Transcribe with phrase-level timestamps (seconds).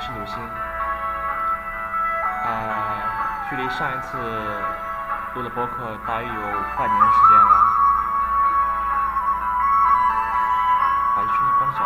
[0.00, 0.36] 是刘星。
[2.44, 3.02] 呃，
[3.50, 4.16] 距离上一次
[5.34, 6.32] 录的播客大约有
[6.78, 7.50] 半年时间了。
[11.14, 11.78] 把声音关小。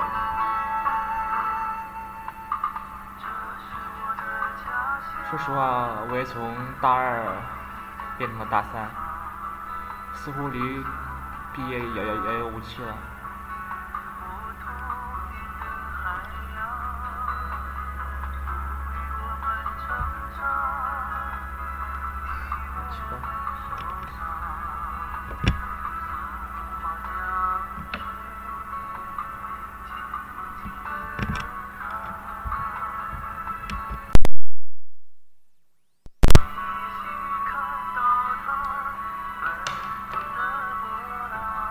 [5.29, 5.59] 说实话，
[6.09, 7.21] 我也从大二
[8.17, 8.89] 变成了大三，
[10.15, 10.85] 似乎离
[11.53, 12.95] 毕业遥遥遥遥无期了。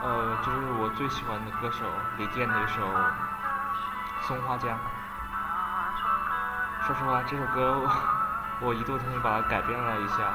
[0.06, 1.86] 呃，就是我最喜欢的歌手
[2.18, 2.86] 李健的一首
[4.28, 4.78] 《松花江》。
[6.86, 7.90] 说实话，这首歌我
[8.60, 10.34] 我一度曾经把它改编了一下，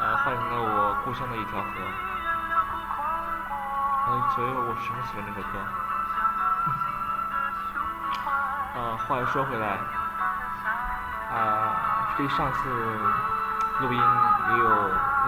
[0.00, 1.66] 呃，换成了我故乡的一条河。
[4.06, 5.58] 呃，所以我十分喜欢这首歌。
[8.74, 9.78] 呃，话又说回来，
[11.34, 12.68] 啊、距离上次
[13.80, 14.64] 录音也有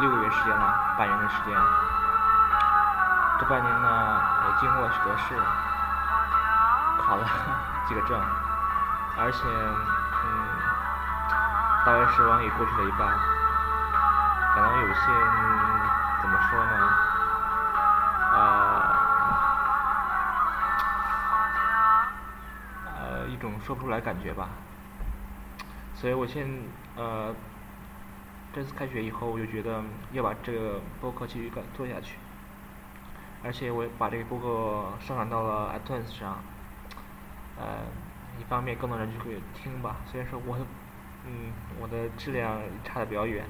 [0.01, 1.59] 六个月时间了，半年的时间。
[3.41, 5.35] 这半年呢，也经过了许多事，
[7.03, 7.27] 考了
[7.89, 8.21] 几个证，
[9.19, 10.27] 而且，嗯，
[11.85, 13.09] 大学时光也过去了一半，
[14.81, 14.95] 有些，
[16.23, 16.73] 怎么说呢，
[18.33, 18.39] 呃，
[22.97, 24.49] 呃，一种说不出来感觉吧。
[25.95, 26.49] 所以我现
[26.97, 27.35] 呃，
[28.55, 29.83] 这次开学以后，我就觉得
[30.13, 32.17] 要把这个播客继续干做下去。
[33.45, 36.37] 而且我也把这个播客上传到了 iTunes 上，
[37.59, 37.65] 呃，
[38.39, 39.97] 一方面更多人就会听吧。
[40.11, 40.57] 虽然说我，
[41.27, 43.45] 嗯，我的质量差的比较远，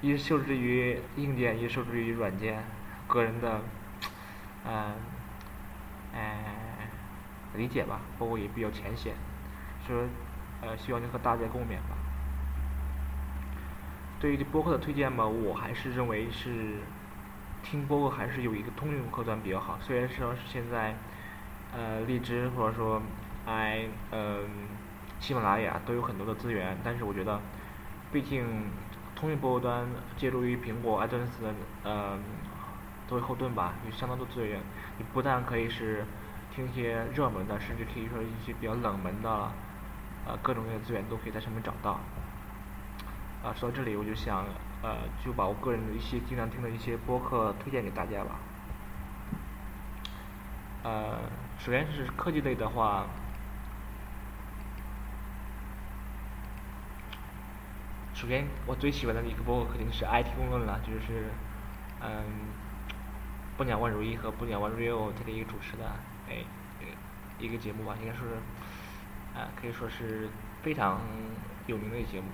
[0.00, 2.62] 一受制于硬件，一受制于软件，
[3.06, 3.60] 个人的，
[4.66, 4.94] 嗯、
[6.12, 6.44] 呃，
[7.54, 9.14] 理解吧，包括也比较浅显，
[9.86, 10.04] 说，
[10.62, 11.96] 呃，希望能和大家共勉吧。
[14.20, 16.78] 对于这播客的推荐吧，我还是认为是。
[17.66, 20.94] 听播客还是有一个通用客端比较好，虽然说是现在，
[21.72, 23.00] 呃，荔枝或者说
[23.46, 24.44] 哎嗯、
[25.18, 27.40] 喜马拉雅都有很多的资源，但是我觉得，
[28.12, 28.44] 毕竟
[29.24, 29.86] 通用播客端
[30.18, 32.18] 借助于苹果 iTunes 的呃
[33.08, 34.60] 作为后盾吧，有相当多资源，
[34.98, 36.04] 你不但可以是
[36.54, 39.30] 听一些热门的，甚至可以说一些比较冷门的，
[40.26, 41.92] 呃各种各样的资源都可以在上面找到。
[43.42, 44.44] 啊，说到这里我就想。
[44.82, 48.32] 呃，就把我个人的一些经常听的一些播客推荐给大家吧。
[50.82, 51.20] 呃，
[51.58, 53.06] 首先是科技类的话，
[58.24, 61.28] 首先我最喜欢的一个播客肯定是 IT 公论了，就是
[62.00, 62.24] 嗯，
[63.58, 65.84] 不鸟万如一和不鸟万如六他的一个主持的
[66.26, 66.36] 哎
[67.38, 68.36] 一个节目吧，应该说是
[69.38, 70.30] 啊、可以说是
[70.62, 71.02] 非常
[71.66, 72.28] 有名的一个节目。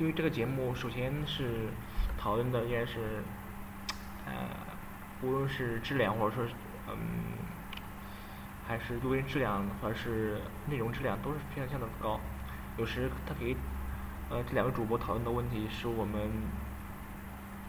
[0.00, 1.68] 因为这个节目，首先是
[2.18, 3.22] 讨论的应该是，
[4.26, 4.32] 呃，
[5.22, 6.50] 无论是质量或者说是
[6.88, 6.96] 嗯，
[8.66, 12.18] 还是录音质量或者是内容质量都是非常相当高。
[12.76, 13.56] 有时他给
[14.30, 16.20] 呃这两个主播讨论的问题是我们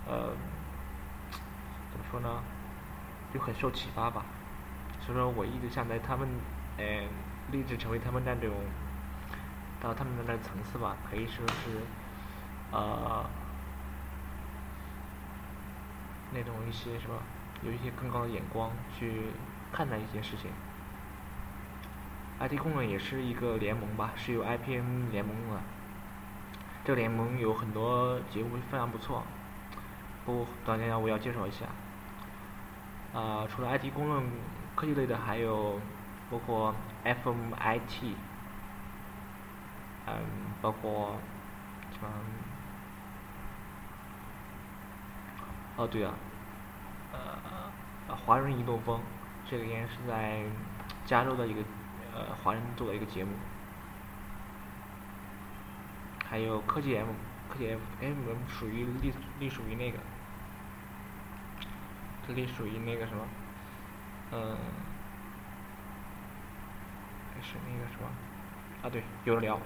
[0.07, 0.29] 呃
[1.91, 2.41] 怎么说呢，
[3.33, 4.25] 就很受启发吧。
[5.05, 6.27] 所以说我一直想在他们
[6.77, 6.83] 呃
[7.51, 8.51] 立志成为他们那种
[9.81, 11.81] 到他们的那层次吧，可以说是。
[12.75, 13.23] 呃，
[16.33, 17.13] 那种一些什么，
[17.61, 19.25] 有一些更高的眼光去
[19.71, 20.49] 看待一些事情。
[22.39, 25.61] IT 公论也是一个联盟吧，是由 IPM 联盟的。
[26.83, 29.23] 这个联盟有很多节目非常不错，
[30.25, 31.65] 不，过短时间我要介绍一下。
[33.13, 34.23] 呃，除了 IT 公论
[34.75, 35.79] 科技类的，还有
[36.29, 36.75] 包括
[37.05, 38.15] FMIT，
[40.07, 40.13] 嗯，
[40.61, 41.15] 包括
[41.93, 42.09] 什么？
[45.77, 46.13] 哦，对了，
[47.13, 48.99] 呃，华人移动风，
[49.49, 50.43] 这个应该是在
[51.05, 51.61] 加州的一个
[52.15, 53.31] 呃华人做的一个节目。
[56.29, 57.07] 还有科技 M，
[57.49, 59.99] 科技 FM 属于隶隶属于那个，
[62.27, 63.23] 这隶属于那个什么，
[64.31, 64.57] 嗯，
[67.35, 68.07] 还是那个什么，
[68.81, 69.59] 啊对，有的聊，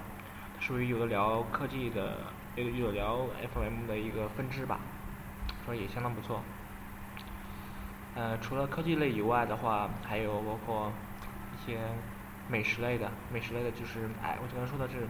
[0.60, 2.18] 属于有的聊科技的，
[2.56, 4.80] 有有的聊 FM 的一个分支吧。
[5.64, 6.42] 说也相当不错。
[8.14, 10.92] 呃，除了科技类以外的话，还有包括
[11.54, 11.78] 一些
[12.48, 15.06] 美食类的，美食类的就是哎，我刚才说的是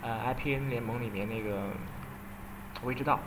[0.00, 1.68] 呃 IPN 联盟里面那个
[2.82, 3.20] 未知道，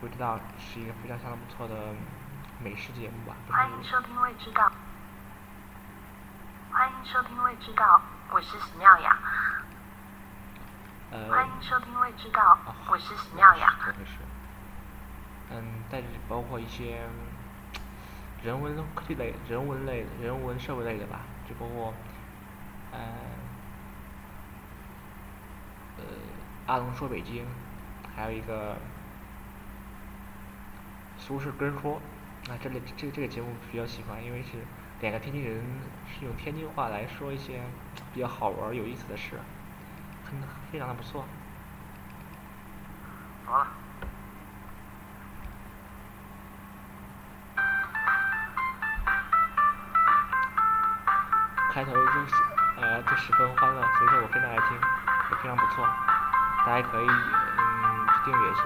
[0.00, 1.92] 未知道是一个非常相当不错的
[2.62, 3.36] 美食节目吧。
[3.50, 4.72] 欢迎收听未知道，
[6.72, 8.00] 欢迎收听未知道，
[8.30, 9.18] 我是喜妙雅。
[11.12, 12.56] 呃，欢迎收听未知道，
[12.88, 13.74] 我是喜妙雅。
[13.84, 14.12] 怎么回事？
[15.50, 17.06] 嗯，但是包括一些
[18.42, 21.92] 人文科技类、人文类、人文社会类的吧，就包括
[22.90, 22.98] 呃
[25.98, 26.04] 呃
[26.66, 27.44] 阿龙说北京，
[28.16, 28.76] 还有一个
[31.18, 32.00] 苏轼根说，
[32.48, 34.48] 啊，这类这这个节目比较喜欢，因为是
[35.02, 35.62] 两个天津人
[36.08, 37.60] 是用天津话来说一些
[38.14, 39.38] 比较好玩、有意思的事，
[40.24, 40.40] 很
[40.72, 41.26] 非常的不错。
[54.00, 54.72] 所以说我非常爱听，
[55.30, 55.86] 也非常不错，
[56.64, 58.62] 大家可以嗯去订阅一下。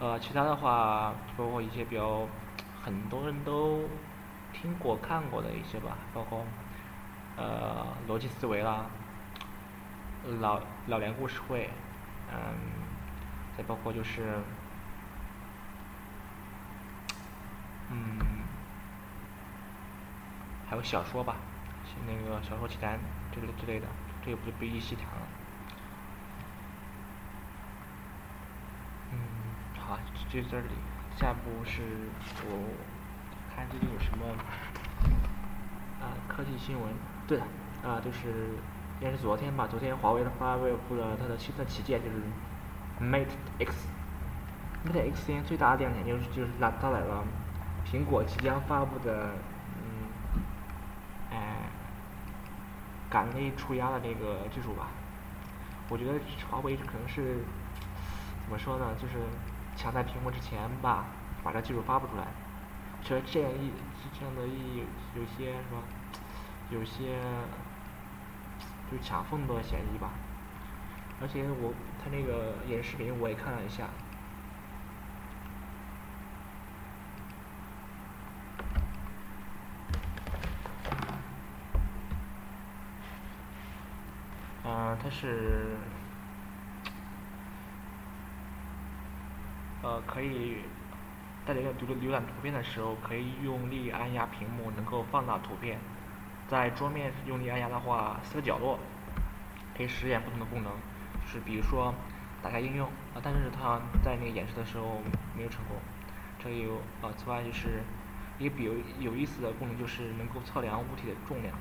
[0.00, 2.28] 呃，其他的话包括一些比较
[2.84, 3.88] 很多人都
[4.52, 6.44] 听过看过的一些吧，包括
[7.38, 8.84] 呃逻辑思维啦，
[10.40, 11.70] 老老梁故事会，
[12.30, 12.36] 嗯，
[13.56, 14.38] 再包括就是。
[20.68, 21.36] 还有小说吧，
[21.84, 22.98] 像那个小说奇谈
[23.32, 23.86] 这个之类的，
[24.24, 25.26] 这个不就不一细谈了。
[29.12, 29.18] 嗯，
[29.78, 29.98] 好，
[30.28, 30.66] 就这里，
[31.16, 31.82] 下一步是
[32.44, 32.68] 我
[33.54, 34.26] 看最近有什么
[36.00, 36.92] 啊科技新闻，
[37.26, 37.38] 对，
[37.84, 38.50] 啊就是
[39.00, 42.16] 应该是昨天吧，昨天华为的发布了它的新的旗舰，就是
[43.00, 43.74] Mate X
[45.26, 47.24] 现在最大的亮点就是就是拉搭载了。
[47.84, 49.30] 苹果即将发布的，
[49.78, 50.10] 嗯，
[51.30, 51.56] 哎，
[53.08, 54.88] 感内触压的那个技术吧，
[55.88, 56.18] 我觉得
[56.50, 57.44] 华为可能是
[58.44, 59.14] 怎么说呢，就是
[59.76, 61.06] 抢在苹果之前吧，
[61.42, 62.26] 把这技术发布出来。
[63.04, 63.70] 觉得这样一
[64.18, 64.82] 这样的意
[65.14, 65.82] 有些是吧，
[66.70, 67.20] 有些
[68.90, 70.10] 就抢缝的嫌疑吧。
[71.20, 71.72] 而且我
[72.02, 73.88] 他那个演示视频我也看了一下。
[85.06, 85.76] 它是，
[89.80, 90.56] 呃，可以
[91.46, 95.78] 大家浏浏览图片的时候，可以用力按压屏幕，能够放大图片。
[96.48, 98.80] 在桌面用力按压的话，四个角落
[99.76, 100.72] 可以实现不同的功能，
[101.24, 101.94] 就是比如说
[102.42, 105.00] 打开应用，啊，但是它在那个演示的时候
[105.36, 105.76] 没有成功。
[106.42, 107.80] 这有，呃，此外就是
[108.40, 111.54] 一个比较有意思的功能，就是能够测量物体的重量。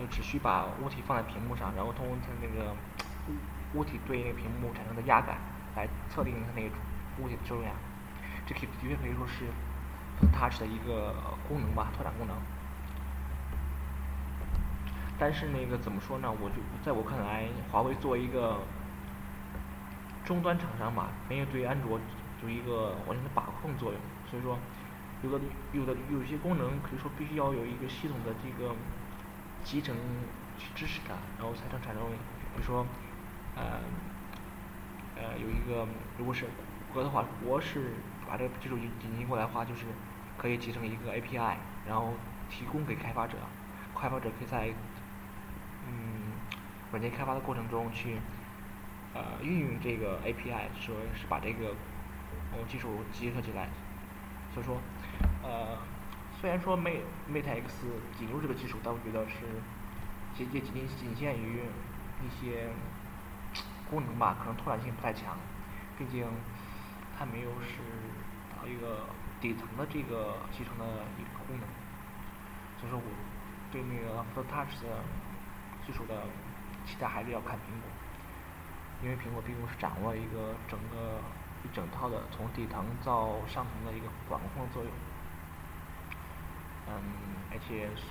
[0.00, 2.72] 就只需把物体放在屏幕上，然后通过它那个
[3.28, 5.36] 物物体对那个屏幕产生的压感
[5.76, 6.74] 来测定它那个
[7.18, 7.74] 物体的重量。
[8.46, 9.44] 这可以的确可以说是
[10.32, 11.14] Touch 的一个
[11.46, 12.34] 功能吧，拓展功能。
[15.18, 16.32] 但是那个怎么说呢？
[16.32, 18.56] 我就在我看来，华为作为一个
[20.24, 22.00] 终端厂商嘛，没有对安卓
[22.42, 24.00] 有一个完全的把控作用。
[24.30, 24.58] 所以说，
[25.22, 28.74] 有的有的有些功能可以说必须要有一个系统的这个。
[29.64, 29.94] 集成
[30.58, 32.86] 去支持它，然后才能产生，比如说，
[33.56, 33.80] 呃，
[35.16, 35.86] 呃，有一个，
[36.18, 36.44] 如果是
[36.88, 37.94] 谷歌的话，我是
[38.28, 39.82] 把这个技术引引进过来的话，就是
[40.36, 41.54] 可以集成一个 API，
[41.86, 42.14] 然后
[42.50, 43.36] 提供给开发者，
[43.98, 44.68] 开发者可以在
[45.86, 46.32] 嗯
[46.90, 48.16] 软件开发的过程中去
[49.14, 51.74] 呃运用这个 API，说是把这个
[52.68, 53.68] 技术结合起来，
[54.54, 54.80] 所以说
[55.42, 55.78] 呃。
[56.40, 57.84] 虽然说 Mate Mate X
[58.18, 59.36] 引入这个技术，但我觉得是
[60.34, 61.60] 仅仅仅仅限于
[62.24, 62.68] 一些
[63.90, 65.36] 功能吧，可能拓展性不太强。
[65.98, 66.24] 毕竟
[67.18, 67.84] 它没有是
[68.66, 69.04] 一个
[69.38, 71.68] 底层的这个集成的一个功能。
[72.80, 73.04] 所以说我
[73.70, 75.04] 对那个 f o Touch 的
[75.86, 76.22] 技术的
[76.86, 77.90] 期待还是要看苹果，
[79.04, 81.20] 因为苹果毕竟是掌握一个整个
[81.64, 84.90] 一整套的从底层到上层的一个管控作用。
[86.92, 87.02] 嗯，
[87.52, 88.02] 而且是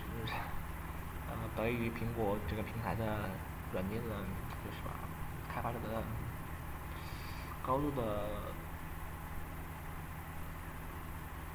[1.28, 3.04] 呃得益于苹果这个平台的
[3.74, 4.16] 软件的，
[4.64, 4.96] 就是吧，
[5.54, 6.02] 开发者的
[7.62, 8.02] 高度的，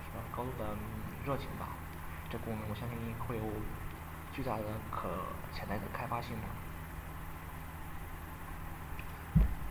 [0.05, 0.77] 是吧，高度的
[1.25, 1.69] 热情吧，
[2.29, 3.43] 这功能我相信会有
[4.35, 5.09] 巨大的可
[5.55, 6.49] 潜在的开发性吧。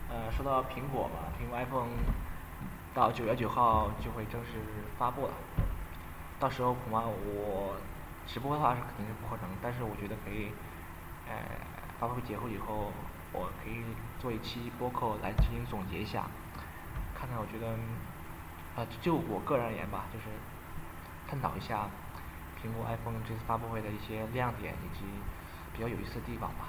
[0.09, 1.89] 呃，说到苹果嘛，苹果 iPhone
[2.95, 4.49] 到九月九号就会正式
[4.97, 5.33] 发布了。
[6.43, 7.73] 到时候恐怕我
[8.27, 10.51] 直播的话是肯定是不可能，但是我觉得可以，
[11.25, 11.35] 呃，
[11.97, 12.91] 发布会结束以后，
[13.31, 13.81] 我可以
[14.21, 16.27] 做一期播客来进行总结一下，
[17.17, 17.71] 看看我觉得，
[18.75, 20.25] 啊，就我个人而言吧，就是
[21.29, 21.87] 探讨一下
[22.61, 25.05] 苹果 iPhone 这次发布会的一些亮点以及
[25.71, 26.67] 比较有意思的地方吧。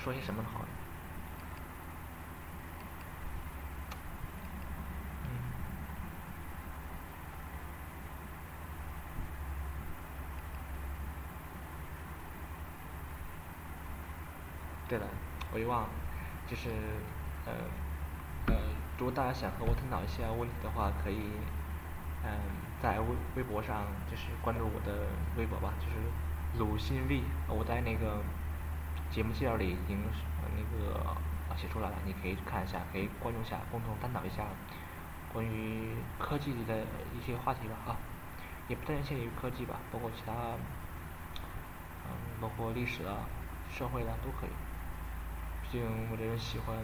[0.00, 0.66] 说些什么好呢？
[5.24, 5.30] 嗯。
[14.86, 15.06] 对了，
[15.50, 15.88] 我又忘了，
[16.46, 16.68] 就是
[17.46, 17.52] 呃
[18.48, 18.54] 呃，
[18.98, 21.16] 如果大家想和我探讨一些问题的话，可以
[22.22, 22.30] 嗯
[22.82, 23.06] 在微
[23.36, 25.96] 微博上就是关注我的微博吧，就是
[26.58, 28.22] 鲁新 V，我在那个。
[29.10, 29.98] 节目介绍里已经
[30.56, 31.16] 那个
[31.56, 34.44] 写出来了，你可以看一下，可以关注一下，共同探讨一下
[35.32, 36.84] 关于科技的
[37.16, 37.96] 一些话题吧，啊，
[38.68, 40.32] 也不单限于科技吧，包括其他，
[42.06, 42.10] 嗯，
[42.40, 43.26] 包括历史啊、
[43.76, 44.50] 社会啊都可以。
[45.62, 46.76] 毕竟我这人喜欢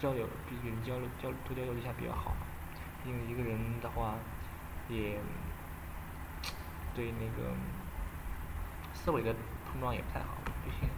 [0.00, 2.34] 交流，毕竟交流交多交流一下比较好。
[3.04, 4.14] 因为一个人的话，
[4.88, 5.18] 也
[6.94, 7.52] 对那个
[8.94, 9.34] 思维的
[9.70, 10.88] 碰撞也不太好，毕竟。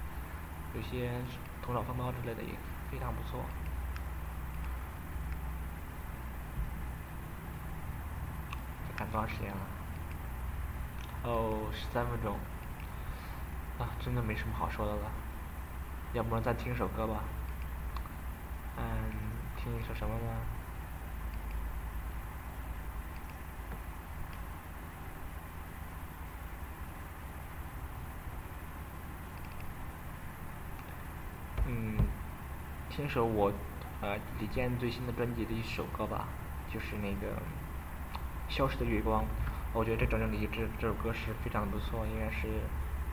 [0.75, 1.11] 有些
[1.65, 2.51] 头脑风暴之类的也
[2.91, 3.45] 非常不错。
[8.97, 9.57] 看多长时间了？
[11.25, 12.37] 哦，十三分钟。
[13.79, 15.11] 啊，真的没什么好说的了。
[16.13, 17.25] 要不然再听首歌吧。
[18.77, 18.83] 嗯，
[19.57, 20.23] 听一首什么呢？
[31.65, 31.97] 嗯，
[32.95, 33.51] 听首我
[34.03, 36.29] 呃李健最新的专辑的一首歌吧，
[36.71, 37.35] 就是那个
[38.51, 39.23] 《消失的月光》。
[39.73, 40.47] 我觉得这整整的一
[40.79, 42.47] 这首歌是非常的不错，应该是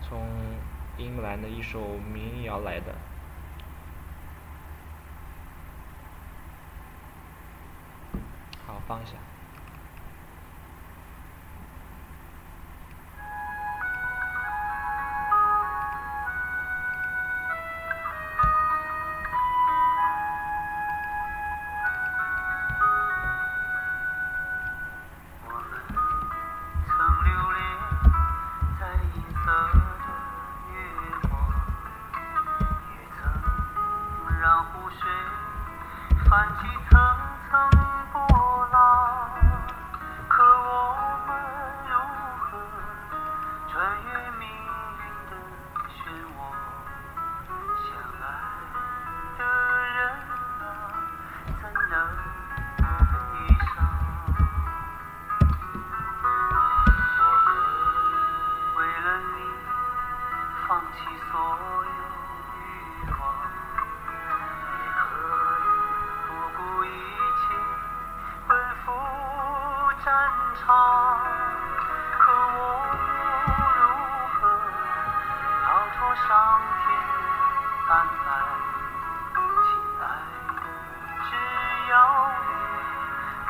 [0.02, 0.28] 从
[0.98, 2.94] 英格兰的一首民谣来的。
[8.68, 9.14] 好，放一下。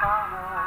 [0.10, 0.59] Mama.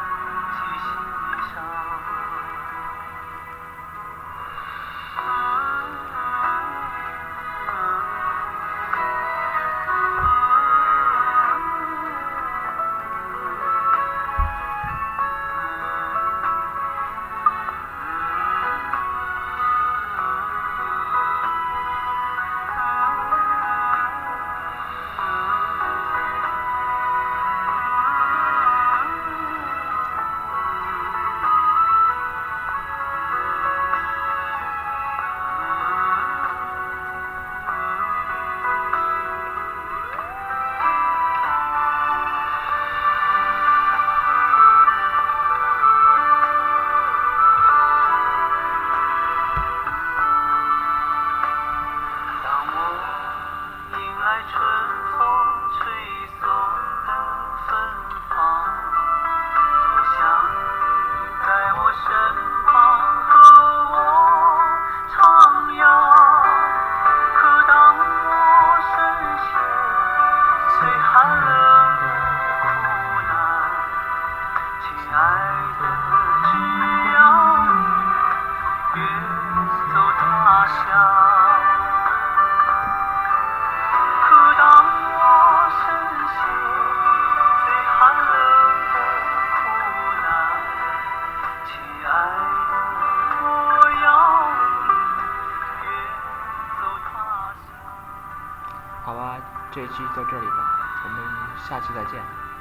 [100.15, 100.65] 到这里吧，
[101.05, 102.52] 我们下期再见。